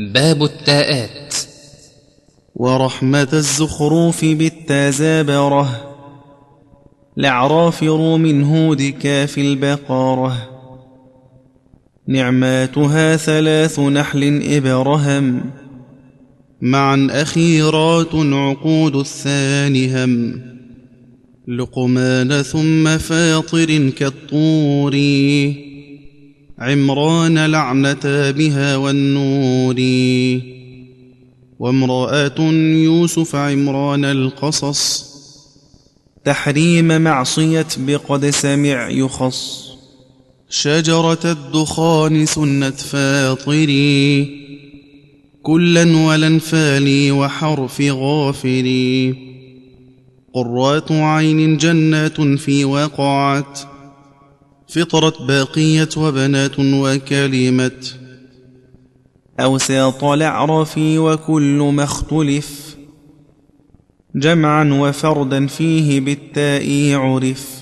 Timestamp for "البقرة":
9.38-10.36